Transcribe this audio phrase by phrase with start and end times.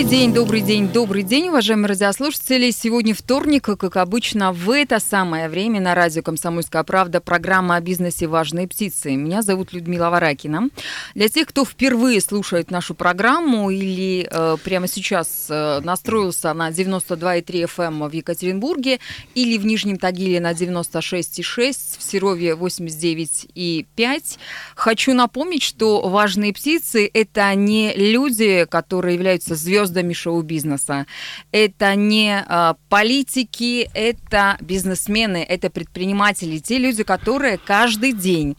[0.00, 2.70] Добрый день, добрый день, добрый день, уважаемые радиослушатели.
[2.70, 8.26] Сегодня вторник, как обычно, в это самое время на радио «Комсомольская правда» программа о бизнесе
[8.26, 9.16] «Важные птицы».
[9.16, 10.68] Меня зовут Людмила Варакина.
[11.14, 17.44] Для тех, кто впервые слушает нашу программу или э, прямо сейчас э, настроился на 92,3
[17.44, 19.00] FM эм в Екатеринбурге
[19.34, 24.38] или в Нижнем Тагиле на 96,6, в Серове 89,5,
[24.74, 31.06] хочу напомнить, что «Важные птицы»— это не люди, которые являются звездами звездами шоу-бизнеса.
[31.52, 38.56] Это не э, политики, это бизнесмены, это предприниматели, те люди, которые каждый день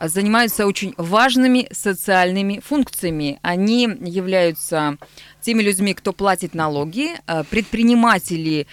[0.00, 3.38] занимаются очень важными социальными функциями.
[3.42, 4.98] Они являются
[5.40, 8.66] теми людьми, кто платит налоги, а, предприниматели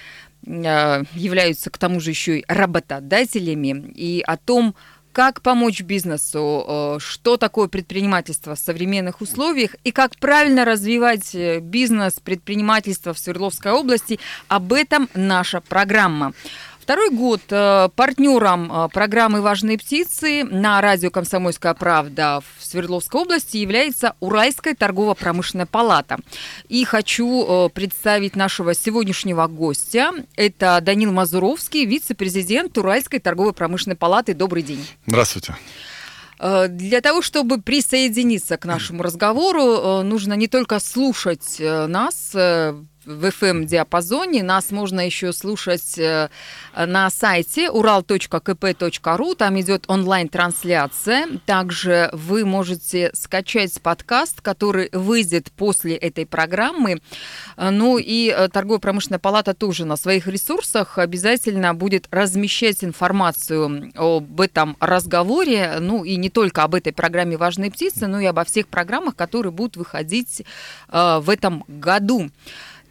[0.47, 4.73] а, являются к тому же еще и работодателями, и о том,
[5.11, 11.59] как помочь бизнесу, э, что такое предпринимательство в современных условиях и как правильно развивать э,
[11.59, 14.19] бизнес, предпринимательство в Свердловской области.
[14.47, 16.33] Об этом наша программа.
[16.81, 23.57] Второй год э, партнером э, программы «Важные птицы» на радио «Комсомольская правда» в Свердловской области
[23.57, 26.17] является Уральская торгово-промышленная палата.
[26.69, 30.11] И хочу э, представить нашего сегодняшнего гостя.
[30.35, 34.33] Это Данил Мазуровский, вице-президент Уральской торгово-промышленной палаты.
[34.33, 34.83] Добрый день.
[35.05, 35.55] Здравствуйте.
[36.39, 42.35] Для того, чтобы присоединиться к нашему разговору, нужно не только слушать нас,
[43.05, 44.43] в FM-диапазоне.
[44.43, 46.29] Нас можно еще слушать э,
[46.75, 49.35] на сайте ural.kp.ru.
[49.35, 51.27] Там идет онлайн-трансляция.
[51.45, 57.01] Также вы можете скачать подкаст, который выйдет после этой программы.
[57.57, 64.77] Ну и э, торгово-промышленная палата тоже на своих ресурсах обязательно будет размещать информацию об этом
[64.79, 65.77] разговоре.
[65.79, 69.51] Ну и не только об этой программе «Важные птицы», но и обо всех программах, которые
[69.51, 70.43] будут выходить
[70.89, 72.29] э, в этом году.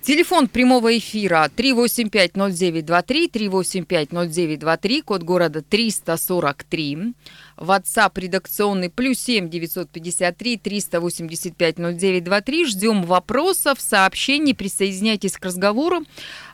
[0.02, 7.14] Телефон прямого эфира 3850923, 3850923, код города 343.
[7.60, 12.66] WhatsApp редакционный плюс 7 953 385 0923.
[12.66, 16.02] Ждем вопросов, сообщений, присоединяйтесь к разговору.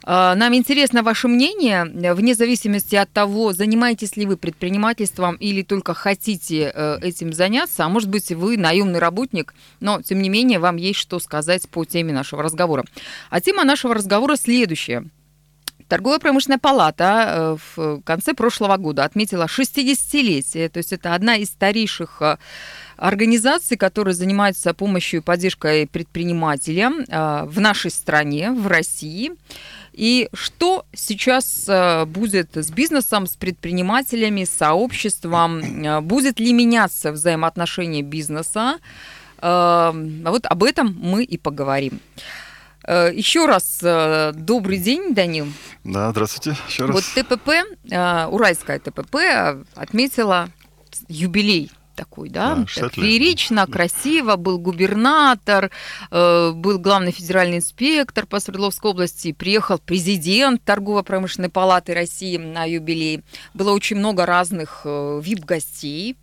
[0.02, 1.84] А, нам интересно ваше мнение,
[2.14, 7.88] вне зависимости от того, занимаетесь ли вы предпринимательством или только хотите э, этим заняться, а
[7.88, 12.12] может быть вы наемный работник, но тем не менее вам есть что сказать по теме
[12.12, 12.84] нашего разговора.
[13.30, 15.04] А тема нашего разговора следующая–
[15.88, 22.20] Торгово-промышленная палата э, в конце прошлого года отметила 60-летие, то есть это одна из старейших
[22.20, 22.38] э,
[22.96, 29.32] организаций, которая занимается помощью и поддержкой предпринимателям э, в нашей стране, в России.
[29.92, 31.70] И что сейчас
[32.08, 36.06] будет с бизнесом, с предпринимателями, с сообществом?
[36.06, 38.76] Будет ли меняться взаимоотношения бизнеса?
[39.40, 42.00] Вот об этом мы и поговорим.
[42.86, 45.52] Э, еще раз э, добрый день, Данил.
[45.82, 46.94] Да, здравствуйте, еще раз.
[46.94, 47.50] Вот ТПП,
[47.90, 49.16] э, Уральская ТПП
[49.74, 50.48] отметила
[51.08, 55.70] юбилей такой, да, да так, феерично, красиво, был губернатор,
[56.10, 63.22] был главный федеральный инспектор по Свердловской области, приехал президент Торгово-промышленной палаты России на юбилей,
[63.54, 66.18] было очень много разных вип-гостей.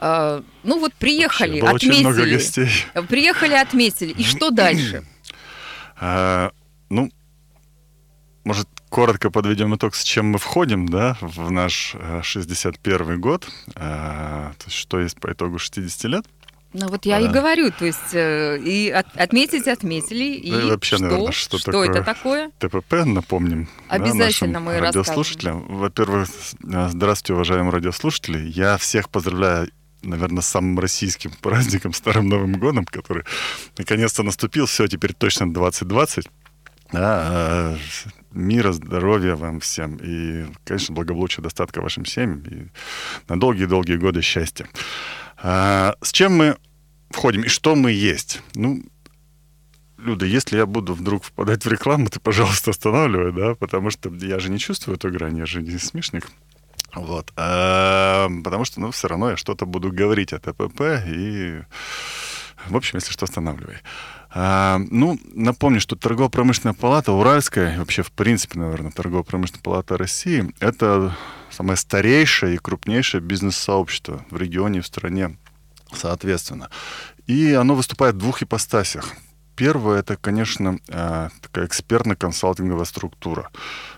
[0.00, 1.90] Ну вот приехали, Вообще, отметили.
[1.92, 2.68] Очень много гостей.
[3.08, 4.10] Приехали, отметили.
[4.10, 5.04] И что дальше?
[5.98, 6.50] А,
[6.88, 7.10] ну,
[8.44, 13.48] может, коротко подведем итог, с чем мы входим, да, в наш 61 э, год.
[13.74, 16.26] А, то есть, что есть по итогу 60 лет.
[16.72, 20.60] Ну вот я а, и говорю, то есть э, и от, отметить отметили, и, ну,
[20.60, 22.50] и вообще, что, наверное, что, что такое это такое?
[22.58, 23.68] ТПП, напомним.
[23.88, 25.66] Обязательно да, мы радиослушателям.
[25.68, 28.46] Во-первых, э, здравствуйте, уважаемые радиослушатели.
[28.48, 29.70] Я всех поздравляю
[30.02, 33.24] наверное, самым российским праздником, Старым Новым Годом, который
[33.78, 34.66] наконец-то наступил.
[34.66, 36.26] Все, теперь точно 2020.
[36.92, 37.78] Да, а,
[38.32, 42.68] мира, здоровья вам всем и, конечно, благополучия, достатка вашим семьям и
[43.28, 44.68] на долгие-долгие годы счастья.
[45.38, 46.56] А, с чем мы
[47.10, 48.40] входим и что мы есть?
[48.54, 48.84] Ну,
[49.98, 54.38] Люда, если я буду вдруг впадать в рекламу, ты, пожалуйста, останавливай, да, потому что я
[54.38, 56.28] же не чувствую эту грань, я же не смешник.
[56.96, 57.30] Вот.
[57.36, 61.60] А, потому что, ну, все равно я что-то буду говорить о ТПП и,
[62.68, 63.76] в общем, если что, останавливай.
[64.30, 71.14] А, ну, напомню, что торгово-промышленная палата Уральская, вообще, в принципе, наверное, торгово-промышленная палата России, это
[71.50, 75.36] самое старейшее и крупнейшее бизнес-сообщество в регионе и в стране,
[75.92, 76.70] соответственно.
[77.26, 79.12] И оно выступает в двух ипостасях.
[79.56, 83.50] Первое, это, конечно, э, такая экспертно-консалтинговая структура.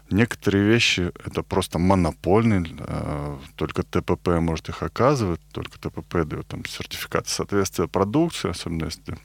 [0.09, 6.65] Некоторые вещи это просто монопольные, э, только ТПП может их оказывать, только ТПП дает там
[6.65, 9.19] сертификат соответствия продукции, особенно если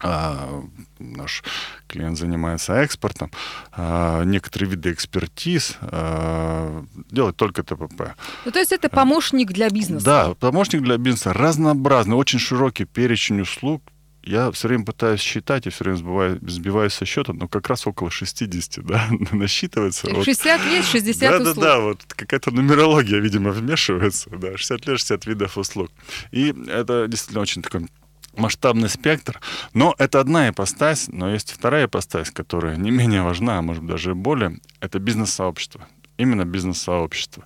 [0.00, 0.62] а,
[0.98, 1.42] наш
[1.86, 3.30] клиент занимается экспортом,
[3.72, 8.14] а, некоторые виды экспертиз а, делать только ТПП.
[8.44, 10.04] Ну, то есть это помощник для бизнеса?
[10.04, 11.32] Да, помощник для бизнеса.
[11.32, 13.82] Разнообразный, очень широкий перечень услуг,
[14.28, 17.86] я все время пытаюсь считать, я все время сбиваю, сбиваюсь со счета, но как раз
[17.86, 20.08] около 60, да, насчитывается.
[20.22, 20.70] 60 вот.
[20.70, 21.54] лет, 60 да, услуг.
[21.54, 25.90] Да, да, да, вот какая-то нумерология, видимо, вмешивается, да, 60 лет, 60 видов услуг.
[26.30, 27.88] И это действительно очень такой
[28.36, 29.40] масштабный спектр.
[29.72, 33.92] Но это одна ипостась, но есть вторая ипостась, которая не менее важна, а может быть
[33.92, 34.58] даже более.
[34.80, 35.88] Это бизнес-сообщество.
[36.18, 37.44] Именно бизнес-сообщество.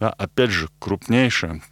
[0.00, 1.62] Да, опять же, крупнейшее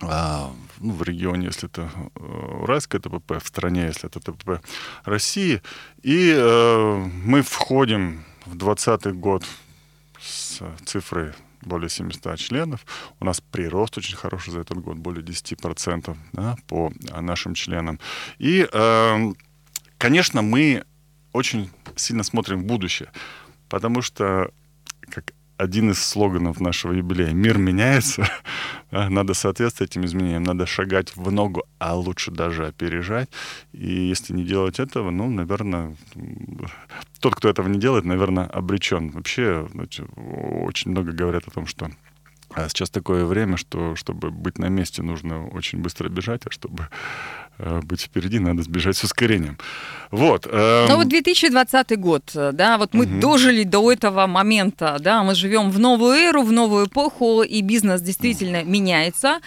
[0.00, 2.20] а, ну, в регионе, если это э,
[2.62, 4.60] Уральское ТПП, в стране, если это ТПП
[5.04, 5.62] России.
[6.02, 9.44] И э, мы входим в 2020 год
[10.20, 11.32] с цифрой
[11.62, 12.86] более 700 членов.
[13.20, 17.98] У нас прирост очень хороший за этот год, более 10% да, по нашим членам.
[18.38, 19.32] И, э,
[19.98, 20.84] конечно, мы
[21.32, 23.10] очень сильно смотрим в будущее,
[23.68, 24.50] потому что,
[25.00, 27.32] как один из слоганов нашего юбилея.
[27.32, 28.28] Мир меняется,
[28.90, 33.28] надо соответствовать этим изменениям, надо шагать в ногу, а лучше даже опережать.
[33.72, 35.96] И если не делать этого, ну, наверное,
[37.20, 39.10] тот, кто этого не делает, наверное, обречен.
[39.10, 39.68] Вообще
[40.14, 41.90] очень много говорят о том, что
[42.54, 46.88] а сейчас такое время, что чтобы быть на месте, нужно очень быстро бежать, а чтобы
[47.58, 49.58] быть впереди, надо сбежать с ускорением.
[50.10, 50.46] Вот.
[50.46, 50.88] Эм...
[50.88, 53.20] Ну вот 2020 год, да, вот мы угу.
[53.20, 58.00] дожили до этого момента, да, мы живем в новую эру, в новую эпоху, и бизнес
[58.00, 58.68] действительно угу.
[58.68, 59.40] меняется.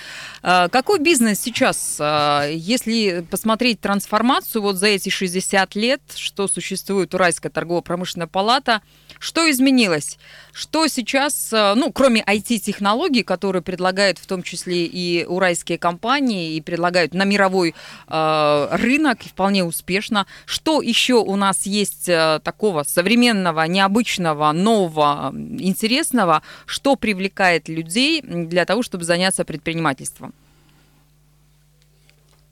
[0.44, 7.14] Э, какой бизнес сейчас, э, если посмотреть трансформацию вот за эти 60 лет, что существует
[7.14, 8.82] Уральская торгово-промышленная палата,
[9.20, 10.18] что изменилось?
[10.54, 17.14] Что сейчас, ну, кроме IT-технологий, которые предлагают в том числе и уральские компании, и предлагают
[17.14, 20.26] на мировой Э, рынок вполне успешно.
[20.46, 28.66] Что еще у нас есть э, такого современного, необычного, нового, интересного, что привлекает людей для
[28.66, 30.34] того, чтобы заняться предпринимательством?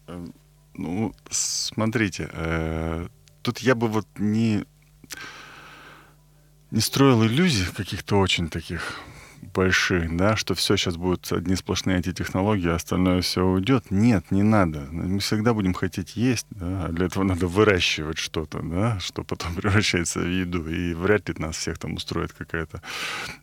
[0.07, 0.33] Эм,
[0.73, 3.07] ну, смотрите, э,
[3.41, 4.63] тут я бы вот не,
[6.71, 8.99] не строил иллюзий каких-то очень таких
[9.57, 13.89] большие, да, что все сейчас будут одни сплошные эти технологии, а остальное все уйдет.
[13.89, 14.87] Нет, не надо.
[14.91, 19.55] Мы всегда будем хотеть есть, да, а для этого надо выращивать что-то, да, что потом
[19.61, 20.69] превращается в еду.
[20.69, 22.83] И вряд ли нас всех там устроит какая-то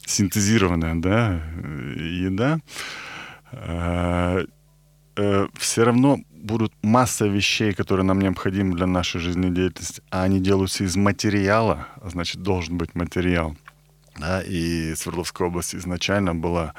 [0.07, 1.43] синтезированная, да,
[1.97, 2.61] еда.
[3.51, 4.45] А,
[5.17, 10.85] э, все равно будут масса вещей, которые нам необходимы для нашей жизнедеятельности, а они делаются
[10.85, 13.57] из материала, а значит, должен быть материал
[14.17, 16.75] да, и Свердловская область изначально была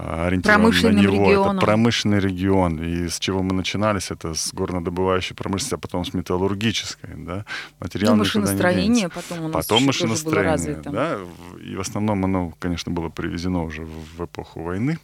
[0.00, 1.26] а, ориентирован на него.
[1.26, 1.56] Регионом.
[1.56, 2.80] Это промышленный регион.
[2.80, 7.14] И с чего мы начинались, это с горнодобывающей промышленности, а потом с металлургической.
[7.16, 7.44] Да?
[7.80, 10.80] Материал ну, машиностроение потом у нас Потом машиностроение.
[10.84, 11.18] Да?
[11.60, 14.98] И в основном оно, конечно, было привезено уже в, в эпоху войны.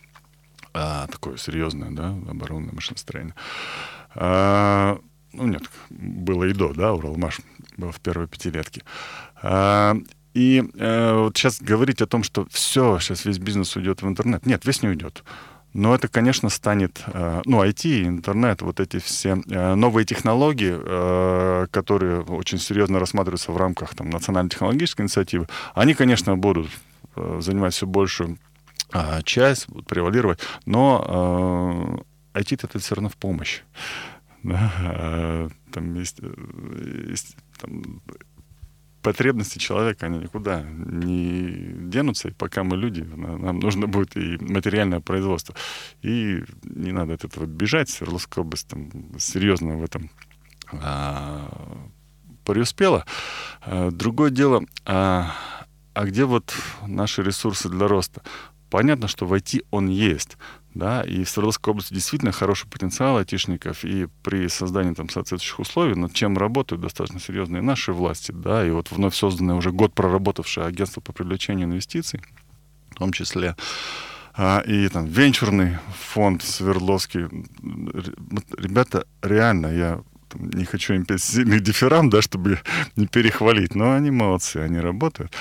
[0.73, 3.35] А, такое серьезное, да, оборонное машиностроение.
[4.15, 4.99] А,
[5.33, 7.41] ну, нет, было и до, да, Уралмаш
[7.77, 8.83] был в первой пятилетке.
[9.43, 9.97] А,
[10.35, 14.45] и э, вот сейчас говорить о том, что все, сейчас весь бизнес уйдет в интернет.
[14.47, 15.23] Нет, весь не уйдет.
[15.75, 21.67] Но это, конечно, станет, э, ну, IT, интернет, вот эти все э, новые технологии, э,
[21.71, 26.69] которые очень серьезно рассматриваются в рамках там, национальной технологической инициативы, они, конечно, будут
[27.39, 28.39] занимать все большую
[28.93, 32.03] э, часть, будут превалировать, но
[32.35, 33.63] IT это все равно в помощь.
[34.45, 35.49] Да?
[35.73, 36.21] Там есть,
[37.09, 38.03] есть там,
[39.05, 45.01] потребности человека, они никуда не денутся, и пока мы люди, нам нужно будет и материальное
[45.01, 45.55] производство.
[46.03, 47.91] И не надо от этого бежать.
[47.91, 50.11] Свердловская область там серьезно в этом
[50.73, 51.49] а,
[52.47, 53.05] преуспела.
[53.61, 55.35] А, другое дело, а,
[55.93, 56.55] а где вот
[56.87, 58.23] наши ресурсы для роста?
[58.71, 60.39] Понятно, что в IT он есть,
[60.75, 65.95] да, и в Свердловской области действительно хороший потенциал айтишников, и при создании там соответствующих условий,
[65.95, 70.67] над чем работают достаточно серьезные наши власти, да, и вот вновь созданное уже год проработавшее
[70.67, 72.21] агентство по привлечению инвестиций,
[72.91, 73.57] в том числе
[74.37, 77.29] а, и там венчурный фонд Свердловский.
[78.59, 80.01] Ребята, реально, я
[80.35, 82.59] не хочу им петь сильный дифферам, да, чтобы
[82.97, 85.33] не перехвалить, но они молодцы, они работают.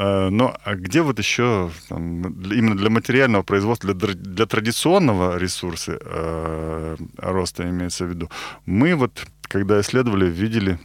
[0.00, 5.98] Э, но а где вот еще там, именно для материального производства, для, для традиционного ресурса
[6.00, 8.30] э, роста имеется в виду,
[8.64, 10.78] мы вот, когда исследовали, видели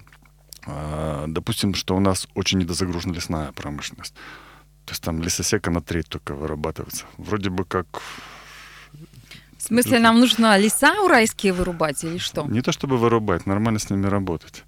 [0.67, 4.15] А, допустим, что у нас очень недозагружена лесная промышленность.
[4.85, 7.05] То есть там лесосека на треть только вырабатывается.
[7.17, 7.85] Вроде бы как...
[9.57, 12.45] В смысле, нам нужно леса уральские вырубать или что?
[12.47, 14.63] Не то чтобы вырубать, нормально с ними работать.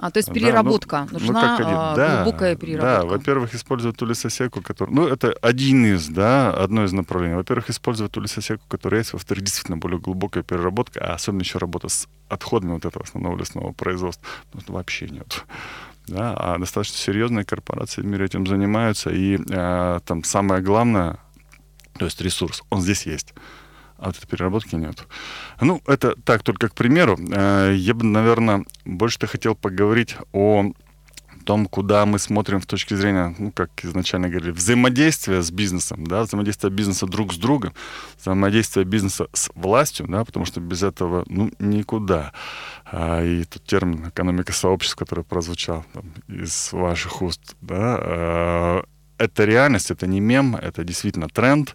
[0.00, 1.06] А, то есть переработка.
[1.06, 1.78] Да, ну, Нужна ну, как один.
[1.78, 3.00] а, да, глубокая переработка.
[3.00, 4.94] Да, во-первых, использовать ту лесосеку, которая...
[4.94, 7.34] Ну, это один из, да, одно из направлений.
[7.34, 9.12] Во-первых, использовать ту лесосеку, которая есть.
[9.12, 13.72] Во-вторых, действительно более глубокая переработка, а особенно еще работа с отходами вот этого основного лесного
[13.72, 14.26] производства.
[14.54, 15.44] Ну, вообще нет.
[16.06, 19.10] Да, а достаточно серьезные корпорации в мире этим занимаются.
[19.10, 21.18] И э, там самое главное,
[21.98, 23.34] то есть ресурс, он здесь есть
[24.00, 25.06] а вот этой переработки нет.
[25.60, 27.18] Ну, это так, только к примеру.
[27.30, 30.72] Э, я бы, наверное, больше-то хотел поговорить о
[31.44, 36.22] том, куда мы смотрим с точки зрения, ну, как изначально говорили, взаимодействия с бизнесом, да,
[36.22, 37.72] взаимодействия бизнеса друг с другом,
[38.20, 42.32] взаимодействия бизнеса с властью, да, потому что без этого, ну, никуда.
[42.84, 48.84] А, и тот термин экономика сообщества, который прозвучал там, из ваших уст, да, а,
[49.18, 51.74] это реальность, это не мем, это действительно тренд.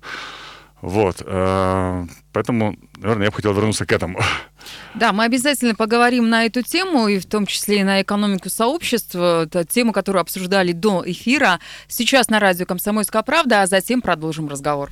[0.86, 1.24] Вот.
[1.26, 4.20] Э, поэтому, наверное, я бы хотел вернуться к этому.
[4.94, 9.46] Да, мы обязательно поговорим на эту тему, и в том числе и на экономику сообщества.
[9.46, 11.60] Это тема, которую обсуждали до эфира.
[11.88, 14.92] Сейчас на радио «Комсомольская правда», а затем продолжим разговор.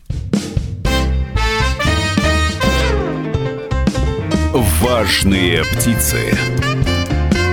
[4.82, 6.36] Важные птицы.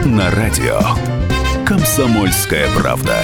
[0.06, 0.80] На радио
[1.66, 3.22] «Комсомольская правда».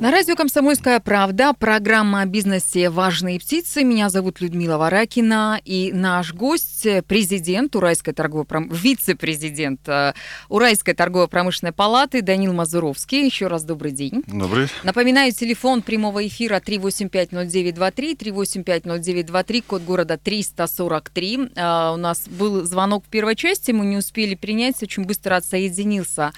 [0.00, 3.82] На радио «Комсомольская правда» программа о бизнесе «Важные птицы».
[3.82, 5.60] Меня зовут Людмила Варакина.
[5.64, 8.68] И наш гость– президент Уральской торговой пром...
[8.68, 10.12] вице-президент э,
[10.48, 13.26] Уральской торгово-промышленной палаты Данил Мазуровский.
[13.26, 14.22] Еще раз добрый день.
[14.28, 14.68] Добрый.
[14.84, 21.50] Напоминаю, телефон прямого эфира 3850923, 3850923, код города 343.
[21.56, 26.30] Э, у нас был звонок в первой части, мы не успели принять, очень быстро отсоединился.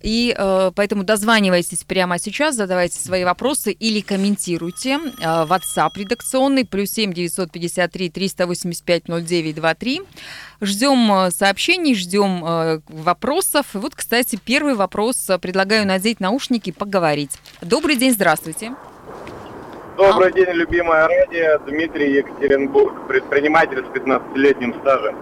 [0.00, 5.00] И э, поэтому дозванивайтесь прямо сейчас, задавайте свои вопросы или комментируйте.
[5.20, 10.02] Э, WhatsApp редакционный, плюс 7 953 385 09 23.
[10.60, 13.74] Ждем э, сообщений, ждем э, вопросов.
[13.74, 15.28] И вот, кстати, первый вопрос.
[15.40, 17.38] Предлагаю надеть наушники, поговорить.
[17.62, 18.74] Добрый день, здравствуйте.
[19.96, 20.32] Добрый а?
[20.32, 21.58] день, любимая радио.
[21.66, 25.16] Дмитрий Екатеринбург, предприниматель с 15-летним стажем.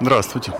[0.00, 0.52] Здравствуйте.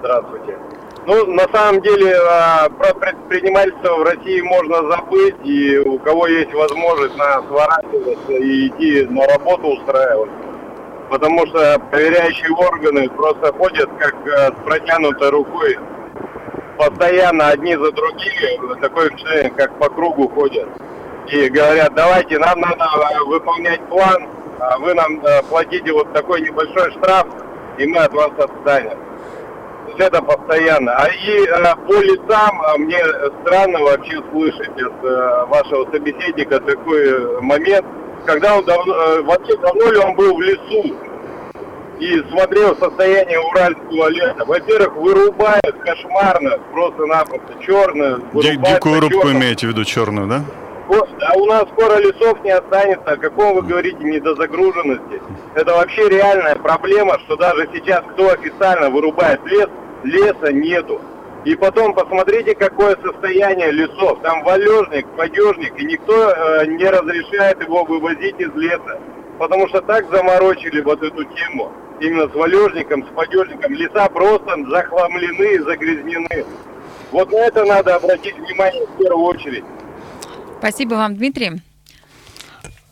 [0.00, 0.58] Здравствуйте.
[1.06, 6.52] Ну, на самом деле, а, про предпринимательство в России можно забыть, и у кого есть
[6.54, 10.30] возможность на сворачиваться и идти на работу устраивать.
[11.10, 15.78] Потому что проверяющие органы просто ходят как а, с протянутой рукой.
[16.78, 20.68] Постоянно одни за другими, такое впечатление, как по кругу ходят.
[21.28, 24.26] И говорят, давайте, нам надо а, выполнять план,
[24.80, 25.20] вы нам
[25.50, 27.26] платите вот такой небольшой штраф,
[27.76, 28.96] и мы от вас отстанем
[29.98, 30.94] это постоянно.
[30.96, 32.98] А и э, по лицам а мне
[33.42, 37.86] странно вообще слышать от э, вашего собеседника такой момент,
[38.24, 40.96] когда он давно, э, вообще давно ли он был в лесу
[41.98, 44.44] и смотрел состояние уральского леса.
[44.44, 48.22] Во-первых, вырубают кошмарно, просто-напросто черную.
[48.34, 50.44] Дикую рубку имеете в виду черную, да?
[50.88, 53.12] А у нас скоро лесов не останется.
[53.12, 55.22] О каком вы говорите недозагруженности?
[55.54, 59.68] Это вообще реальная проблема, что даже сейчас кто официально вырубает лес,
[60.04, 61.00] леса нету.
[61.44, 64.20] И потом посмотрите, какое состояние лесов.
[64.22, 68.98] Там валежник, падежник, и никто э, не разрешает его вывозить из леса.
[69.38, 71.70] Потому что так заморочили вот эту тему.
[72.00, 73.74] Именно с валежником, с падежником.
[73.74, 76.46] Леса просто захламлены, загрязнены.
[77.12, 79.64] Вот на это надо обратить внимание в первую очередь.
[80.58, 81.60] Спасибо вам, Дмитрий.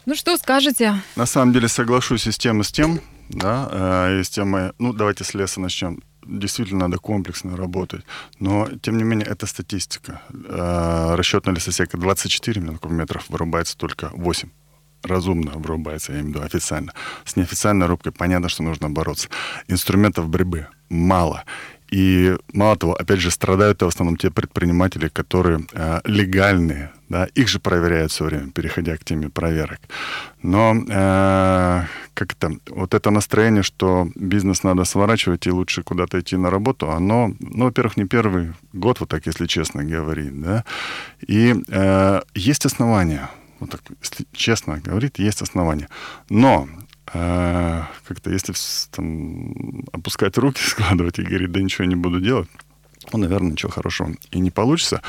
[0.04, 0.94] Ну что скажете?
[1.16, 3.00] На самом деле соглашусь и с тем, и с тем.
[3.30, 8.04] Да, э, и с темой, ну давайте с леса начнем действительно надо комплексно работать.
[8.40, 10.20] Но, тем не менее, это статистика.
[10.30, 14.48] Э, расчет на лесосека 24 миллиона кубометров вырубается только 8
[15.04, 16.92] разумно вырубается, я имею в виду официально.
[17.24, 19.28] С неофициальной рубкой понятно, что нужно бороться.
[19.68, 21.44] Инструментов борьбы мало.
[21.92, 27.48] И мало того, опять же, страдают в основном те предприниматели, которые э, легальные, да, их
[27.48, 29.78] же проверяют все время, переходя к теме проверок.
[30.42, 31.84] Но э,
[32.14, 36.90] как это, вот это настроение, что бизнес надо сворачивать и лучше куда-то идти на работу,
[36.90, 40.64] оно, ну, во-первых, не первый год, вот так, если честно говорить, да,
[41.28, 43.28] и э, есть основания,
[43.60, 45.88] вот так, если честно говорить, есть основания.
[46.30, 46.68] Но
[47.12, 48.54] как-то если
[48.90, 52.48] там, опускать руки, складывать и говорить, да ничего не буду делать,
[53.12, 55.02] ну, наверное, ничего хорошего и не получится.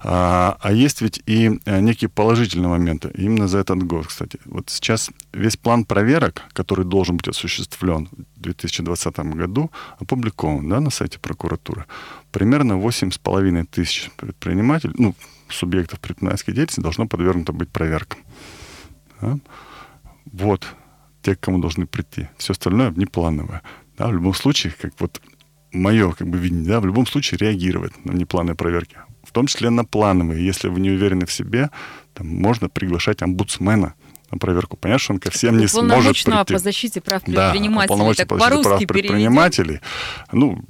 [0.00, 4.38] А, а есть ведь и э, некие положительные моменты именно за этот год, кстати.
[4.44, 10.90] Вот сейчас весь план проверок, который должен быть осуществлен в 2020 году, опубликован да, на
[10.90, 11.86] сайте прокуратуры.
[12.30, 15.14] Примерно 8,5 тысяч предпринимателей, ну,
[15.48, 18.20] субъектов предпринимательской деятельности должно подвергнуто быть проверкам.
[19.20, 19.38] Да?
[20.32, 20.66] Вот
[21.22, 22.28] те, к кому должны прийти.
[22.38, 23.62] Все остальное внеплановое.
[23.98, 25.20] Да, в любом случае, как вот
[25.72, 28.96] мое как бы видение, да, в любом случае реагировать на внеплановые проверки.
[29.22, 30.44] В том числе на плановые.
[30.44, 31.70] Если вы не уверены в себе,
[32.14, 33.94] там, можно приглашать омбудсмена
[34.30, 34.76] на проверку.
[34.76, 36.52] Понятно, что он ко всем не сможет прийти.
[36.52, 37.96] по защите прав предпринимателей.
[37.96, 39.80] Да, так по защите прав предпринимателей.
[40.32, 40.64] Ну,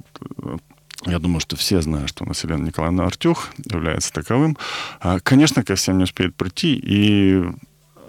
[1.05, 4.57] я думаю, что все знают, что у нас Елена Николаевна Артюх является таковым.
[4.99, 7.43] А, конечно, ко всем не успеет прийти, и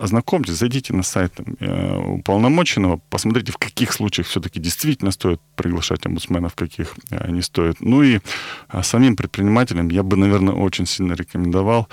[0.02, 6.48] ознакомьтесь, зайдите на сайт э, уполномоченного, посмотрите, в каких случаях все-таки действительно стоит приглашать омбудсмена,
[6.48, 7.80] в каких э, не стоит.
[7.80, 8.18] Ну и
[8.72, 11.88] э, самим предпринимателям я бы, наверное, очень сильно рекомендовал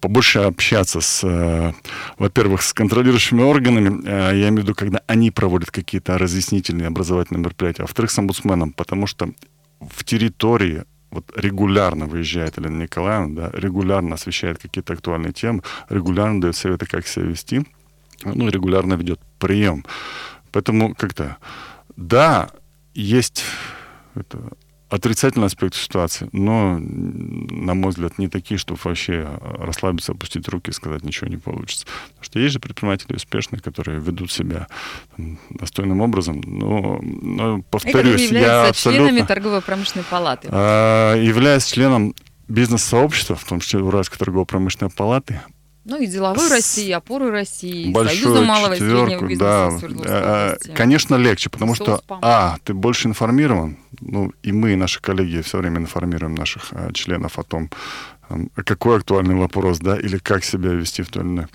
[0.00, 1.74] побольше общаться с,
[2.18, 7.82] во-первых, с контролирующими органами, я имею в виду, когда они проводят какие-то разъяснительные образовательные мероприятия,
[7.82, 9.30] а во-вторых, с омбудсменом, потому что
[9.80, 16.56] в территории вот регулярно выезжает Елена Николаевна, да, регулярно освещает какие-то актуальные темы, регулярно дает
[16.56, 17.66] советы, как себя вести,
[18.24, 19.84] ну, регулярно ведет прием.
[20.52, 21.36] Поэтому как-то,
[21.96, 22.50] да,
[22.94, 23.44] есть
[24.14, 24.52] это,
[24.90, 30.72] отрицательный аспект ситуации, но, на мой взгляд, не такие, чтобы вообще расслабиться, опустить руки и
[30.74, 31.86] сказать, ничего не получится.
[31.86, 34.66] Потому что есть же предприниматели успешные, которые ведут себя
[35.16, 39.08] там, достойным образом, но, но повторюсь, я абсолютно...
[39.08, 40.48] членами торгово-промышленной палаты.
[40.50, 42.14] А, являюсь членом
[42.48, 45.40] бизнес-сообщества, в том числе Уральской торгово-промышленной палаты,
[45.84, 46.50] ну и деловой с...
[46.50, 50.56] России, опоры России, Большую Союза малого четверку, бизнеса да.
[50.62, 55.40] Э, конечно, легче, потому что, а, ты больше информирован, ну, и мы, и наши коллеги
[55.40, 57.70] все время информируем наших а, членов о том,
[58.64, 61.46] какой актуальный вопрос, да, или как себя вести в той или иной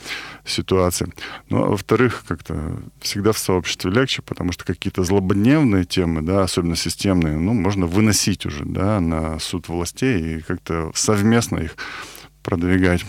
[0.46, 1.08] ситуации.
[1.50, 6.76] Ну, а во-вторых, как-то всегда в сообществе легче, потому что какие-то злободневные темы, да, особенно
[6.76, 11.78] системные, ну, можно выносить уже, да, на суд властей и как-то совместно их
[12.44, 13.06] продвигать.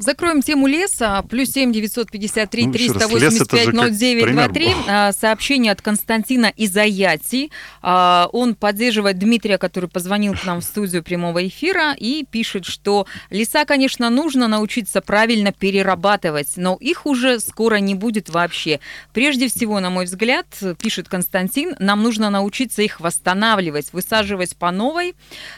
[0.00, 1.22] Закроем тему леса.
[1.28, 4.22] Плюс 7 953 ну, 385 0923.
[4.22, 5.12] Пример.
[5.12, 7.50] Сообщение от Константина Изаяти.
[7.82, 13.06] А, он поддерживает Дмитрия, который позвонил к нам в студию прямого эфира и пишет, что
[13.30, 18.80] леса, конечно, нужно научиться правильно перерабатывать, но их уже скоро не будет вообще.
[19.12, 20.46] Прежде всего, на мой взгляд,
[20.80, 25.14] пишет Константин, нам нужно научиться их восстанавливать, высаживать по новой.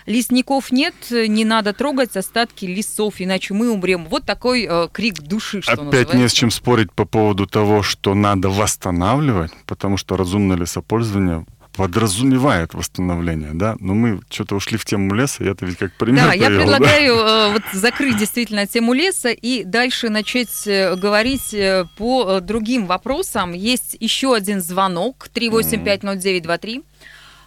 [0.06, 4.06] Лесников нет, не надо трогать остатки лесов, иначе мы умрем.
[4.06, 6.16] Вот такой э, крик души, что Опять называется.
[6.16, 11.44] не с чем спорить по поводу того, что надо восстанавливать, потому что разумное лесопользование
[11.76, 16.24] подразумевает восстановление, да, но мы что-то ушли в тему леса, я это ведь как пример
[16.24, 17.48] Да, привел, я предлагаю да?
[17.48, 23.52] Э, вот закрыть действительно тему леса и дальше начать э, говорить э, по другим вопросам.
[23.52, 26.84] Есть еще один звонок, 3850923.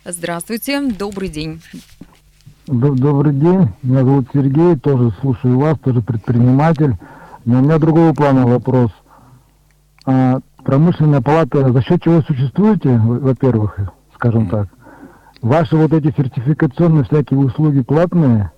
[0.06, 1.62] Здравствуйте, добрый день.
[2.66, 6.96] Добрый день, меня зовут Сергей, тоже слушаю вас, тоже предприниматель.
[7.44, 8.90] Но у меня другого плана вопрос.
[10.06, 13.78] А, промышленная палата, за счет чего существуете, во-первых,
[14.16, 14.70] скажем так?
[15.42, 18.54] Ваши вот эти сертификационные всякие услуги платные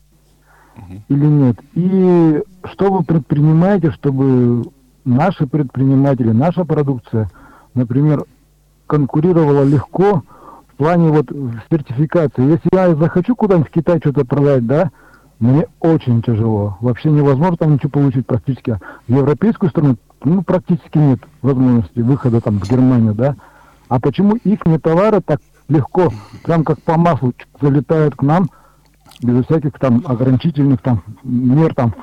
[1.10, 1.58] или нет?
[1.74, 4.66] И что вы предпринимаете, чтобы
[5.04, 7.32] наши предприниматели, наша продукция,
[7.74, 8.26] например,
[8.86, 10.22] конкурировала легко
[10.76, 11.28] в плане вот
[11.72, 12.52] сертификации.
[12.52, 14.92] Если я захочу куда-нибудь в Китай что-то продать, да,
[15.40, 16.78] мне очень тяжело.
[16.82, 18.78] Вообще невозможно там ничего получить практически.
[19.08, 23.38] В европейскую страну, ну, практически нет возможности выхода там в Германию, да.
[23.88, 26.10] А почему их товары так легко,
[26.44, 28.50] прям как по маслу залетают к нам,
[29.24, 31.96] без всяких там ограничительных там мер, там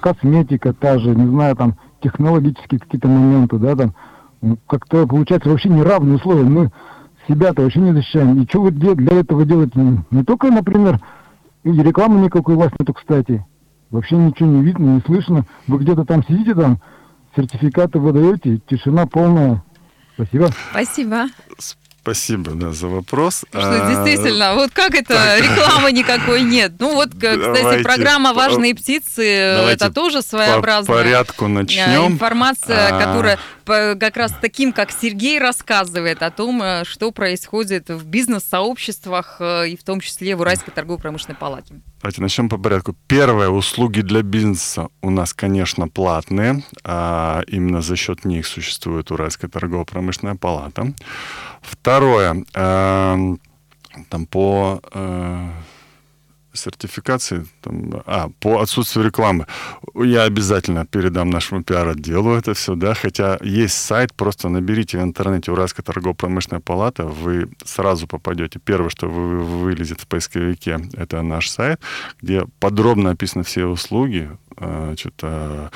[0.00, 3.94] косметика та же, не знаю, там технологические какие-то моменты, да, там
[4.66, 6.42] как-то получается вообще неравные условия.
[6.42, 6.70] Мы
[7.28, 8.42] себя-то вообще не защищаем.
[8.42, 10.04] И что вы для этого делаете?
[10.10, 11.00] Не только, например,
[11.64, 13.44] и рекламы никакой у вас нету, кстати.
[13.90, 15.44] Вообще ничего не видно, не слышно.
[15.66, 16.80] Вы где-то там сидите, там
[17.36, 19.62] сертификаты выдаете, тишина полная.
[20.14, 20.48] Спасибо.
[20.70, 21.26] Спасибо.
[22.02, 23.44] Спасибо да, за вопрос.
[23.48, 25.40] Что а, действительно, вот как это так.
[25.40, 26.72] рекламы никакой нет?
[26.80, 32.14] Ну вот, кстати, давайте, программа «Важные птицы» это тоже своеобразная по порядку начнем.
[32.14, 32.98] информация, а...
[32.98, 39.68] которая как раз таким, как Сергей рассказывает о том, э, что происходит в бизнес-сообществах э,
[39.68, 41.80] и в том числе в Уральской торгово-промышленной палате.
[42.02, 42.96] Давайте начнем по порядку.
[43.06, 46.64] Первое, услуги для бизнеса у нас, конечно, платные.
[46.82, 50.92] А именно за счет них существует Уральская торгово-промышленная палата.
[51.60, 53.36] Второе, э,
[54.08, 55.48] там по э,
[56.52, 59.46] сертификации, там, а, по отсутствию рекламы,
[59.94, 65.52] я обязательно передам нашему пиар-отделу это все, да, хотя есть сайт, просто наберите в интернете
[65.52, 68.58] Уральская торгово-промышленная палата, вы сразу попадете.
[68.58, 71.80] Первое, что вы вылезет в поисковике, это наш сайт,
[72.20, 75.70] где подробно описаны все услуги, значит, а,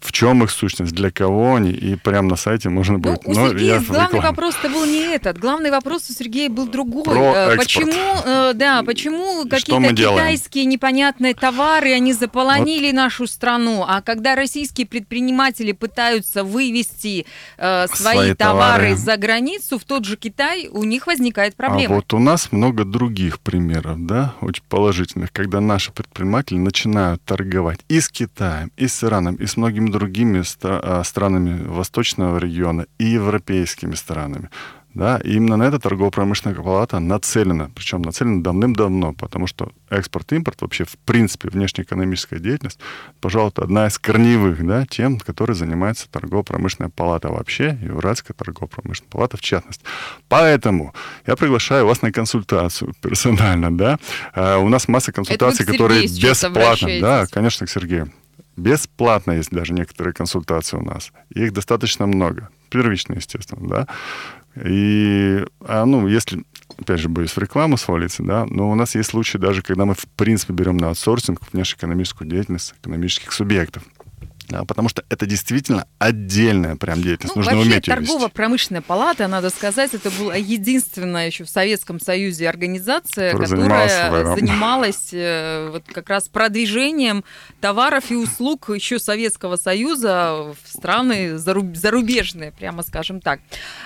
[0.00, 3.26] в чем их сущность, для кого они, и прямо на сайте можно ну, будет.
[3.26, 5.38] Ну, у Но Сергея главный вопрос-то был не этот.
[5.38, 7.04] Главный вопрос у Сергея был другой.
[7.04, 7.92] Про э, почему,
[8.24, 12.94] э, да, почему какие-то китайские непонятные товары, они заполонили вот.
[12.94, 19.78] нашу страну, а когда российские предприниматели пытаются вывести э, свои, свои товары, товары за границу,
[19.78, 21.94] в тот же Китай, у них возникает проблема.
[21.94, 27.80] А вот у нас много других примеров, да, очень положительных, когда наши предприниматели начинают торговать
[27.88, 33.04] и с Китаем, и с Ираном, и с многими другими а, странами Восточного региона, и
[33.04, 34.50] европейскими странами.
[34.98, 40.84] Да, и именно на это торгово-промышленная палата нацелена, причем нацелена давным-давно, потому что экспорт-импорт, вообще,
[40.86, 42.80] в принципе, внешнеэкономическая деятельность,
[43.20, 49.36] пожалуй, одна из корневых да, тем, которой занимается торгово-промышленная палата вообще, и Уральская торгово-промышленная палата
[49.36, 49.84] в частности.
[50.28, 50.92] Поэтому
[51.28, 53.98] я приглашаю вас на консультацию персонально, да.
[54.34, 56.88] А, у нас масса консультаций, которые бесплатно.
[57.00, 58.10] Да, конечно, к Сергею.
[58.56, 61.12] Бесплатно есть даже некоторые консультации у нас.
[61.32, 62.48] Их достаточно много.
[62.68, 63.86] Первичные, естественно, да.
[64.64, 66.44] И, а, ну, если,
[66.76, 69.94] опять же, боюсь в рекламу свалиться, да, но у нас есть случаи даже, когда мы,
[69.94, 73.84] в принципе, берем на аутсорсинг внешнеэкономическую деятельность экономических субъектов
[74.48, 77.36] да, потому что это действительно отдельная прям деятельность.
[77.36, 82.48] Ну, Нужно вообще, уметь торгово-промышленная палата, надо сказать, это была единственная еще в Советском Союзе
[82.48, 87.24] организация, которая, которая занималась э, вот как раз продвижением
[87.60, 93.40] товаров и услуг еще Советского Союза в страны зарубежные, прямо скажем так.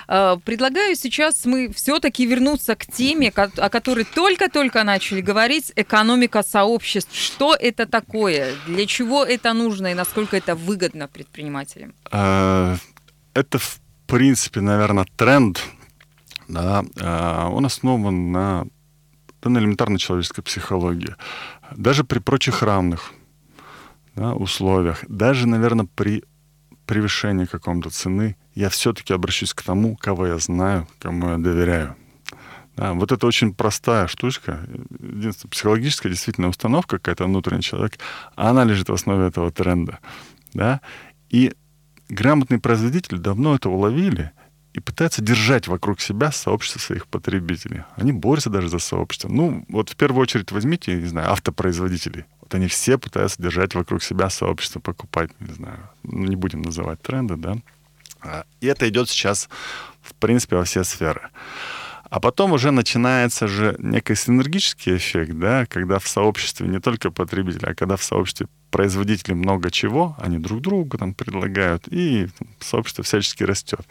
[0.07, 7.15] Э, предлагаю сейчас мы все-таки вернуться к теме, о которой только-только начали говорить, экономика сообществ.
[7.15, 8.53] Что это такое?
[8.67, 11.95] Для чего это нужно и насколько это это выгодно предпринимателям?
[12.11, 12.77] А,
[13.35, 15.63] это, в принципе, наверное, тренд.
[16.49, 18.67] Да, а, он основан на,
[19.43, 21.15] на элементарной человеческой психологии.
[21.77, 23.13] Даже при прочих равных
[24.15, 26.25] да, условиях, даже, наверное, при
[26.87, 31.97] превышении каком-то цены, я все-таки обращусь к тому, кого я знаю, кому я доверяю.
[32.77, 34.67] Да, вот это очень простая штучка,
[34.99, 37.99] единственная психологическая действительно установка какая-то внутренний человек,
[38.35, 40.01] она лежит в основе этого тренда
[40.55, 40.81] да,
[41.31, 41.53] и
[42.09, 44.33] грамотные производители давно это уловили
[44.75, 47.83] и пытаются держать вокруг себя сообщество своих потребителей.
[47.97, 49.29] Они борются даже за сообщество.
[49.29, 52.25] Ну, вот в первую очередь возьмите, не знаю, автопроизводителей.
[52.41, 57.03] Вот они все пытаются держать вокруг себя сообщество, покупать, не знаю, ну, не будем называть
[57.03, 57.57] тренды, да.
[58.23, 59.49] А, и это идет сейчас,
[60.01, 61.29] в принципе, во все сферы.
[62.05, 67.65] А потом уже начинается же некий синергический эффект, да, когда в сообществе не только потребители,
[67.65, 73.45] а когда в сообществе производители много чего, они друг другу там предлагают, и сообщество всячески
[73.45, 73.87] растет.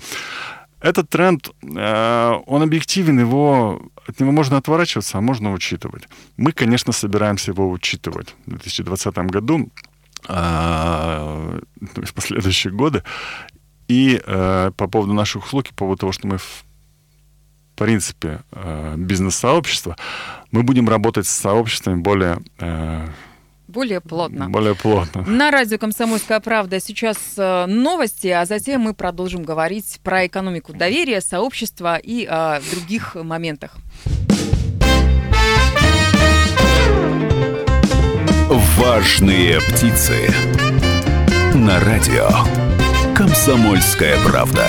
[0.82, 6.08] Этот тренд, э, он объективен, его, от него можно отворачиваться, а можно учитывать.
[6.38, 9.70] Мы, конечно, собираемся его учитывать в 2020 году,
[10.28, 13.04] э, в последующие годы.
[13.88, 16.64] И э, по поводу наших услуг, по поводу того, что мы в
[17.76, 18.42] принципе
[18.96, 19.96] бизнес-сообщество,
[20.52, 22.38] мы будем работать с сообществами более
[23.72, 24.50] более плотно.
[24.50, 25.24] Более плотно.
[25.24, 31.22] На радио «Комсомольская правда» сейчас э, новости, а затем мы продолжим говорить про экономику доверия,
[31.22, 33.78] сообщества и о других моментах.
[38.78, 40.28] Важные птицы.
[41.54, 42.30] На радио
[43.16, 44.66] «Комсомольская правда».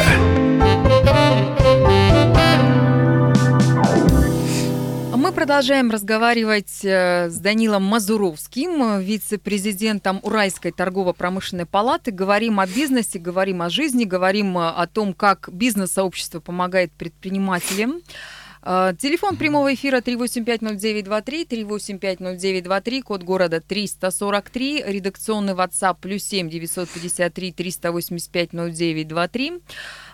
[5.34, 12.10] Продолжаем разговаривать э, с Данилом Мазуровским, вице-президентом Уральской торгово-промышленной палаты.
[12.10, 18.02] Говорим о бизнесе, говорим о жизни, говорим э, о том, как бизнес-сообщество помогает предпринимателям.
[18.62, 28.52] Э, телефон прямого эфира 3850923, 3850923, код города 343, редакционный WhatsApp плюс 7 953 385
[28.52, 29.60] 0923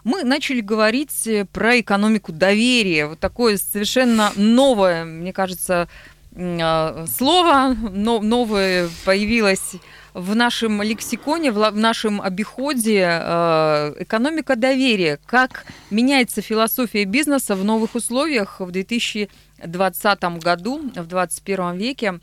[0.04, 3.06] мы начали говорить э, про экономику доверия.
[3.06, 5.88] Вот такое совершенно новое, мне кажется,
[6.36, 9.74] а, слово, новое появилось
[10.14, 15.18] в нашем лексиконе, в нашем обиходе э, экономика доверия.
[15.26, 22.20] Как меняется философия бизнеса в новых условиях в 2020 году, в 21 веке?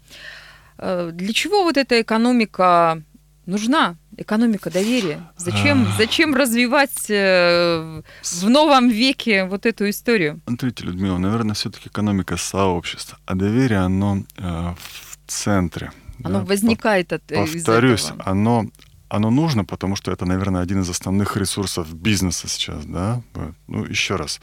[0.77, 3.01] Э, для чего вот эта экономика
[3.45, 3.95] нужна?
[4.17, 5.21] Экономика доверия.
[5.38, 10.41] Зачем, зачем развивать э, в новом веке вот эту историю?
[10.47, 13.17] Смотрите, Людмила, наверное, все-таки экономика сообщества.
[13.25, 15.91] А доверие, оно э, в центре.
[16.23, 16.45] Оно да.
[16.45, 18.23] возникает от э, из Повторюсь, этого.
[18.25, 18.65] оно
[19.08, 23.21] оно нужно, потому что это, наверное, один из основных ресурсов бизнеса сейчас, да.
[23.67, 24.41] Ну, еще раз,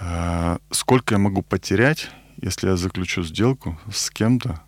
[0.00, 4.60] Э, сколько я могу потерять, если я заключу сделку с кем-то,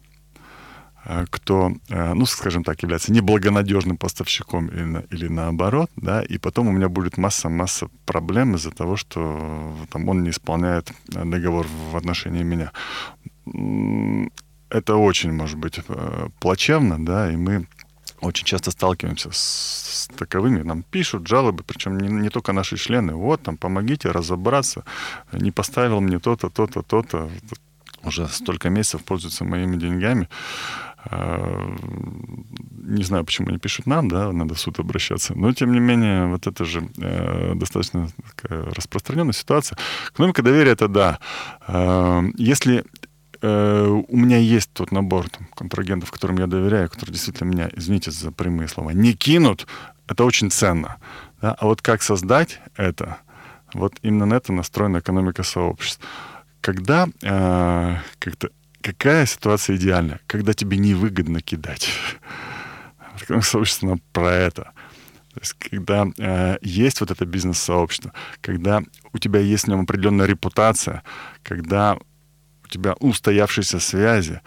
[1.30, 6.72] кто, э, ну, скажем так, является неблагонадежным поставщиком или, или наоборот, да, и потом у
[6.72, 12.42] меня будет масса-масса проблем из-за того, что там, он не исполняет э, договор в отношении
[12.42, 12.72] меня.
[14.70, 17.66] Это очень может быть э, плачевно, да, и мы
[18.20, 20.62] очень часто сталкиваемся с, с таковыми.
[20.62, 23.14] Нам пишут жалобы, причем не, не только наши члены.
[23.14, 24.84] Вот, там, помогите разобраться.
[25.32, 27.30] Не поставил мне то-то, то-то, то-то.
[28.04, 30.28] Уже столько месяцев пользуются моими деньгами.
[31.04, 31.76] А,
[32.82, 35.34] Не знаю, почему они пишут нам, да, надо в суд обращаться.
[35.34, 39.78] Но, тем не менее, вот это же э, достаточно такая распространенная ситуация.
[40.12, 41.18] Экономика доверия— это да.
[41.66, 42.84] А, Если
[43.42, 48.10] э, у меня есть тот набор там, контрагентов, которым я доверяю, которые действительно меня, извините
[48.10, 49.66] за прямые слова, не кинут,
[50.08, 50.96] это очень ценно.
[51.40, 51.54] Да?
[51.58, 53.18] А вот как создать это,
[53.74, 56.00] вот именно на это настроена экономика сообществ.
[56.60, 58.48] Когда э, как-то,
[58.82, 60.20] какая ситуация идеальная?
[60.26, 61.88] Когда тебе невыгодно кидать.
[63.28, 63.42] Она
[64.12, 64.72] про это.
[65.34, 70.26] То есть, когда э, есть вот это бизнес-сообщество, когда у тебя есть в нем определенная
[70.26, 71.02] репутация,
[71.42, 71.96] когда
[72.64, 74.40] у тебя устоявшиеся связи,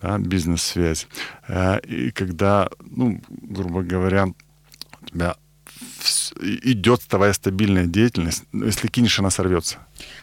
[0.00, 1.06] да, бизнес-связи,
[1.48, 5.36] э, и когда, ну, грубо говоря, у тебя
[6.40, 9.78] идет твоя стабильная деятельность, если кинешь, она сорвется.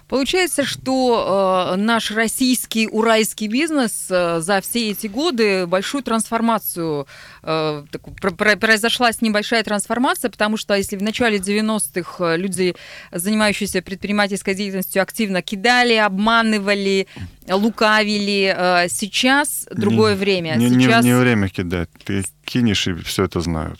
[0.07, 7.07] Получается, что э, наш российский уральский бизнес э, за все эти годы большую трансформацию
[7.41, 12.75] э, такую, про- про- произошла с небольшая трансформация, потому что если в начале 90-х люди,
[13.11, 17.07] занимающиеся предпринимательской деятельностью, активно кидали, обманывали,
[17.49, 20.55] лукавили, э, сейчас другое Не- время.
[20.57, 21.89] Не, не- сейчас не время кидать.
[22.05, 23.79] Ты кинешь, и все это знают.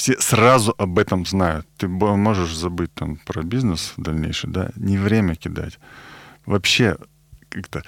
[0.00, 1.66] Все сразу об этом знают.
[1.76, 4.70] Ты можешь забыть там про бизнес дальнейший, да?
[4.76, 5.78] Не время кидать.
[6.46, 6.96] Вообще,
[7.50, 7.82] как-то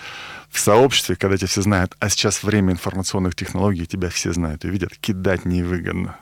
[0.51, 4.69] в сообществе, когда тебя все знают, а сейчас время информационных технологий, тебя все знают и
[4.69, 6.19] видят, кидать невыгодно.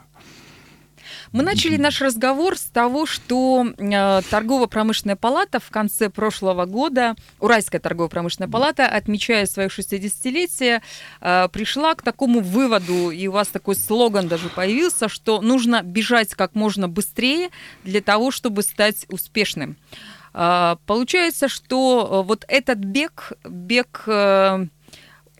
[1.31, 7.79] Мы начали наш разговор с того, что э, торгово-промышленная палата в конце прошлого года, Уральская
[7.79, 10.81] торгово-промышленная палата, отмечая свое 60-летие,
[11.21, 16.33] э, пришла к такому выводу, и у вас такой слоган даже появился, что нужно бежать
[16.35, 17.49] как можно быстрее
[17.85, 19.77] для того, чтобы стать успешным.
[20.33, 24.03] Э, Получается, что вот этот бег, бег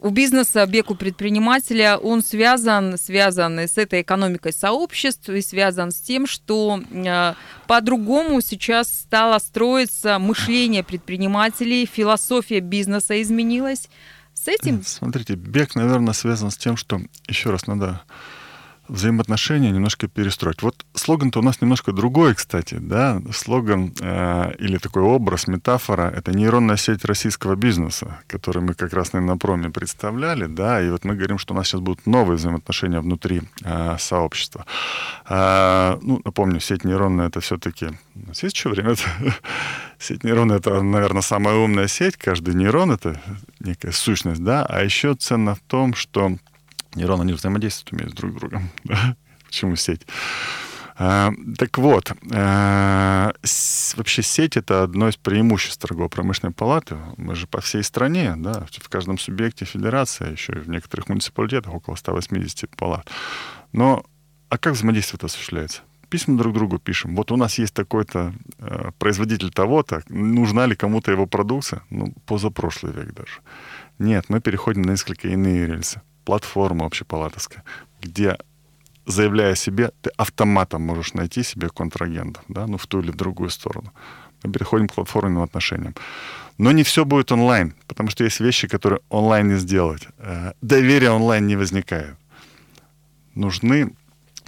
[0.02, 6.00] у бизнеса, бег у предпринимателя, он связан, связан с этой экономикой сообществ, и связан с
[6.00, 7.34] тем, что э,
[7.68, 13.88] по-другому сейчас стало строиться мышление предпринимателей, философия бизнеса изменилась.
[14.34, 18.02] С этим Смотрите, бег, наверное, связан с тем, что, еще раз, надо
[18.88, 20.62] взаимоотношения немножко перестроить.
[20.62, 23.22] Вот слоган-то у нас немножко другой, кстати, да.
[23.32, 29.12] Слоган э, или такой образ, метафора— это нейронная сеть российского бизнеса, который мы как раз,
[29.12, 33.00] на проме представляли, да, и вот мы говорим, что у нас сейчас будут новые взаимоотношения
[33.00, 34.66] внутри э, сообщества.
[35.26, 37.90] А, ну, напомню, сеть нейронная— это все-таки...
[38.14, 38.94] У нас есть еще время?
[39.98, 42.16] Сеть нейронная— это, наверное, самая умная сеть.
[42.16, 43.20] Каждый нейрон— это
[43.60, 44.66] некая сущность, да.
[44.66, 46.36] А еще ценно в том, что
[46.94, 48.70] нейроны, они взаимодействуют умеют друг с другом.
[48.84, 49.16] да.
[49.46, 50.02] Почему сеть?
[50.96, 53.32] А, так вот, а,
[53.96, 56.96] вообще сеть— это одно из преимуществ торгово-промышленной палаты.
[57.16, 61.08] Мы же по всей стране, да, в каждом субъекте федерации, а еще и в некоторых
[61.08, 63.08] муниципалитетах около 180 палат.
[63.72, 64.04] Но
[64.48, 65.80] а как взаимодействие это осуществляется?
[66.10, 67.16] Письма друг другу пишем.
[67.16, 70.02] Вот у нас есть такой-то э, производитель того-то.
[70.10, 71.82] Нужна ли кому-то его продукция?
[71.88, 73.40] Ну, позапрошлый век даже.
[73.98, 76.02] Нет, мы переходим на несколько иные рельсы.
[76.24, 77.64] Платформа общепалатовская,
[78.00, 78.36] где,
[79.06, 83.92] заявляя себе, ты автоматом можешь найти себе контрагентов, да, ну, в ту или другую сторону.
[84.44, 85.94] Мы переходим к платформенным отношениям.
[86.58, 90.08] Но не все будет онлайн, потому что есть вещи, которые онлайн не сделать.
[90.18, 92.16] Э, Доверие онлайн не возникает.
[93.34, 93.94] Нужны,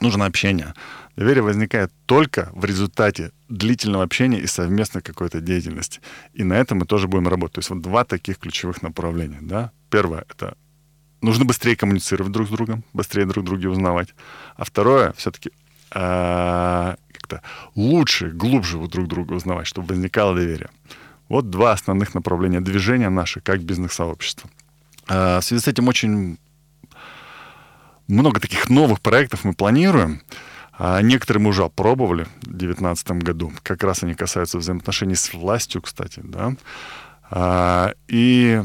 [0.01, 0.75] нужно общение.
[1.17, 6.01] Доверие возникает только в результате длительного общения и совместной какой-то деятельности.
[6.35, 7.55] И на этом мы тоже будем работать.
[7.55, 9.39] То есть вот два таких ключевых направления.
[9.41, 9.71] Да?
[9.91, 10.57] Первое— это
[11.25, 14.15] нужно быстрее коммуницировать друг с другом, быстрее друг друга узнавать.
[14.57, 15.51] А второе— все-таки
[15.91, 17.43] как-то
[17.75, 20.69] лучше, глубже друг друга узнавать, чтобы возникало доверие.
[21.29, 24.51] Вот два основных направления движения наши как бизнес-сообщества.
[25.09, 26.39] А, В связи с этим очень
[28.09, 30.21] много таких новых проектов мы планируем.
[30.77, 33.53] А Некоторые мы уже опробовали в 2019 году.
[33.63, 36.21] Как раз они касаются взаимоотношений с властью, кстати.
[36.23, 36.55] Да?
[37.31, 38.63] А, И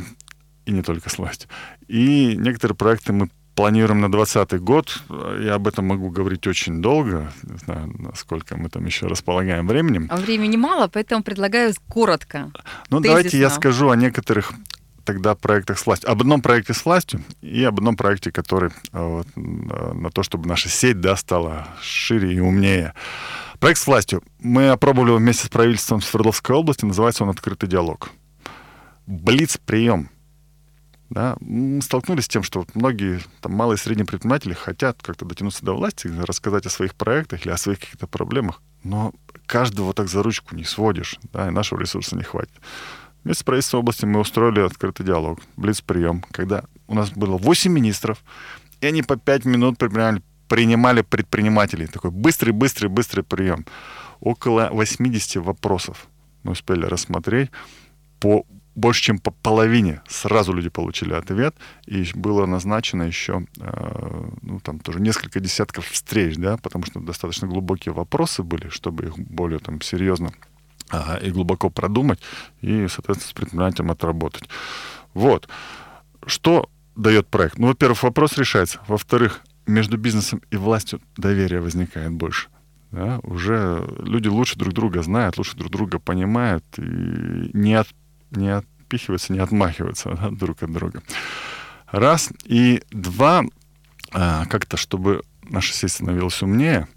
[0.65, 1.50] и не только с властью.
[1.88, 5.04] И некоторые проекты мы планируем на 2020 год.
[5.41, 7.32] Я об этом могу говорить очень долго.
[7.43, 10.08] Не знаю, насколько мы там еще располагаем временем.
[10.10, 12.52] А времени мало, поэтому предлагаю коротко.
[12.89, 13.02] Ну, тезисно.
[13.02, 14.54] давайте я скажу о некоторых
[15.04, 16.12] тогда проектах с властью.
[16.12, 20.48] Об одном проекте с властью и об одном проекте, который а, вот, на то, чтобы
[20.48, 22.93] наша сеть да, стала шире и умнее.
[23.60, 24.24] Проект с властью.
[24.39, 26.86] Мы опробовали вместе с правительством Свердловской области.
[26.86, 28.12] Называется он «Открытый диалог».
[29.06, 30.10] Блиц-прием.
[31.10, 35.65] Да, мы столкнулись с тем, что многие там, малые и средние предприниматели хотят как-то дотянуться
[35.65, 39.13] до власти, рассказать о своих проектах или о своих каких-то проблемах, но
[39.48, 42.54] каждого так за ручку не сводишь, да, и нашего ресурса не хватит.
[43.24, 48.24] Вместе с правительством области мы устроили открытый диалог, блиц-прием, когда у нас было 8 министров,
[48.80, 51.88] и они по 5 минут принимали, принимали предпринимателей.
[51.88, 53.65] Такой быстрый-быстрый-быстрый прием.
[54.19, 56.08] Около 80 вопросов
[56.43, 57.50] мы успели рассмотреть
[58.19, 58.45] по
[58.80, 64.80] больше, чем по половине сразу люди получили ответ, и было назначено еще, э, ну, там
[64.80, 69.82] тоже несколько десятков встреч, да, потому что достаточно глубокие вопросы были, чтобы их более там
[69.82, 70.32] серьезно
[70.89, 72.20] ага, и глубоко продумать,
[72.62, 74.50] и, соответственно, с предпринимателем отработать.
[75.13, 75.50] Вот.
[76.26, 77.58] Что дает проект?
[77.58, 78.80] Ну, во-первых, вопрос решается.
[78.88, 82.48] Во-вторых, между бизнесом и властью доверие возникает больше.
[82.92, 83.20] Да?
[83.24, 87.88] Уже люди лучше друг друга знают, лучше друг друга понимают и не от
[88.32, 91.02] не отпихиваются, не отмахиваются да, друг от друга.
[91.88, 92.30] Раз.
[92.46, 93.44] И два,
[94.12, 96.88] а, как-то, чтобы наша сеть становилась умнее,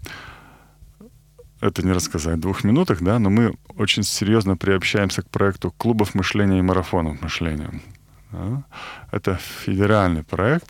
[1.61, 6.13] это не рассказать в двух минутах, да, но мы очень серьезно приобщаемся к проекту клубов
[6.13, 7.81] мышления и марафонов мышления.
[9.11, 10.65] Это федеральный проект,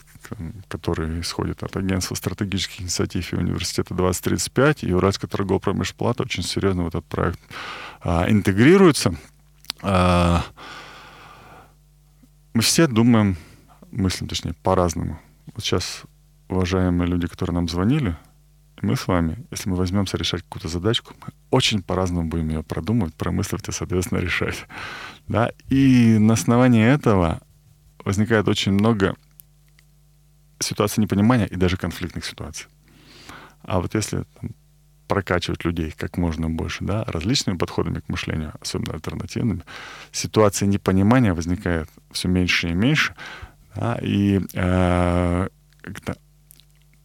[0.67, 6.83] который исходит от Агентства стратегических инициатив и Университета 2035, и Уральская торгово-промышленная палата очень серьезно
[6.83, 7.39] в этот проект
[8.01, 9.15] а, интегрируется.
[9.83, 10.43] А,
[12.53, 13.35] мы все думаем,
[13.91, 15.19] мыслим, точнее, по-разному.
[15.53, 16.03] Вот сейчас,
[16.47, 18.17] уважаемые люди, которые нам звонили,
[18.81, 23.13] мы с вами, если мы возьмемся решать какую-то задачку, мы очень по-разному будем ее продумывать,
[23.15, 24.65] промысливать и, соответственно, решать.
[25.27, 25.51] Да?
[25.69, 27.41] И на основании этого
[28.03, 29.15] возникает очень много
[30.59, 32.67] ситуаций непонимания и даже конфликтных ситуаций.
[33.63, 34.51] А вот если там,
[35.13, 39.61] прокачивать людей как можно больше, да, различными подходами к мышлению, особенно альтернативными,
[40.11, 43.13] ситуация непонимания возникает все меньше и меньше,
[43.75, 45.49] да, и э,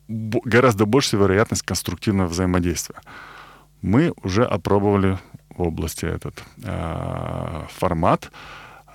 [0.09, 2.97] гораздо большая вероятность конструктивного взаимодействия.
[3.83, 5.19] Мы уже опробовали
[5.51, 8.31] в области этот э, формат,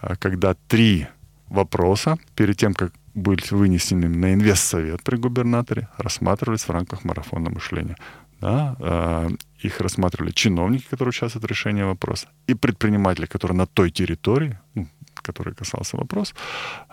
[0.01, 1.05] э, когда три
[1.49, 7.95] вопроса перед тем, как были вынесены на инвестсовет при губернаторе, рассматривались в рамках марафона мышления
[8.43, 9.29] да, э,
[9.59, 14.87] их рассматривали чиновники, которые участвуют в решении вопроса, и предприниматели, которые на той территории, ну,
[15.15, 16.35] который касался вопрос,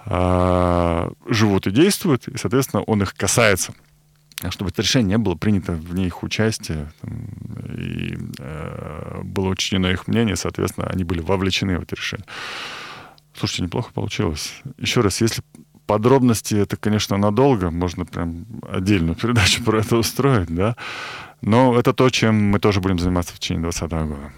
[0.07, 3.75] э, живут и действуют, и, соответственно, он их касается
[4.49, 7.27] чтобы это решение не было принято вне их участия, там,
[7.77, 12.27] и э, было учтено их мнение, соответственно, они были вовлечены в это решение.
[13.35, 14.55] Слушайте, неплохо получилось.
[14.79, 15.43] Еще раз, если
[15.91, 20.77] подробности, это, конечно, надолго, можно прям отдельную передачу про это устроить, да,
[21.41, 24.33] но это то, чем мы тоже будем заниматься в течение 2020 года.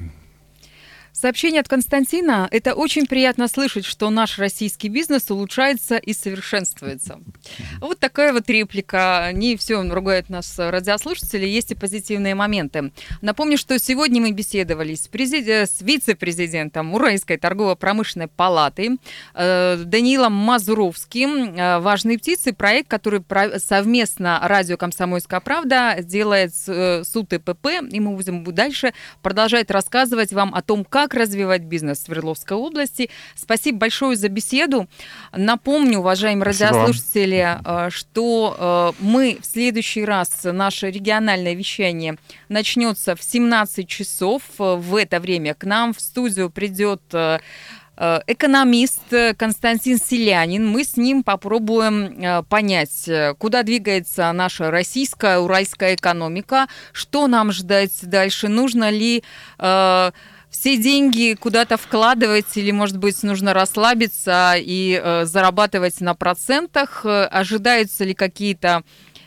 [1.23, 2.49] Сообщение от Константина.
[2.51, 7.21] Это очень приятно слышать, что наш российский бизнес улучшается и совершенствуется.
[7.79, 9.31] Вот такая вот реплика.
[9.33, 12.91] Не все ругают нас радиослушатели, есть и позитивные моменты.
[13.21, 18.99] Напомню, что сегодня мы беседовали с, президент, с вице-президентом Уральской торгово-промышленной палаты
[19.35, 21.57] э, Даниилом Мазуровским.
[21.57, 23.23] Э, «Важные птицы»– проект, который
[23.61, 30.33] совместно радио «Комсомольская правда» делает с, э, с УТПП, и мы будем дальше продолжать рассказывать
[30.33, 33.11] вам о том, как как развивать бизнес в Свердловской области.
[33.35, 34.89] Спасибо большое за беседу.
[35.33, 42.17] Напомню, уважаемые Спасибо радиослушатели, э, что э, мы в следующий раз, наше региональное вещание
[42.49, 44.43] начнется в 17 часов.
[44.59, 47.39] В это время к нам в студию придет э,
[48.27, 49.03] экономист
[49.37, 50.67] Константин Селянин.
[50.67, 58.49] Мы с ним попробуем понять, куда двигается наша российская, уральская экономика, что нам ждать дальше,
[58.49, 59.23] нужно ли
[60.53, 67.05] все деньги куда-то вкладывать или, может быть, нужно расслабиться и э, зарабатывать на процентах?
[67.05, 68.85] Э, ожидаются ли какие-то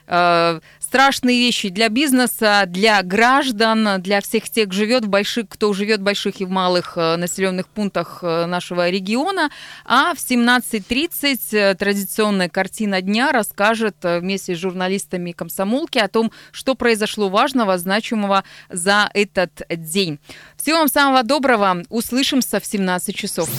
[0.08, 6.04] страшные вещи для бизнеса, для граждан, для всех тех, живет в больших, кто живет в
[6.04, 9.50] больших и в малых э, населенных пунктах э, нашего региона.
[9.84, 16.76] А в 17.30 э, традиционная картина дня расскажет вместе с журналистами комсомолки о том, что
[16.76, 20.20] произошло важного, значимого за этот день.
[20.58, 21.84] Всего вам самого доброго.
[21.90, 23.50] Услышимся в 17 часов.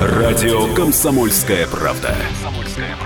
[0.00, 2.14] Радио «Комсомольская правда».